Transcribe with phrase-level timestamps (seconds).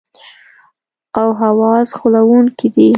[1.19, 2.89] او حواس غولونکي دي.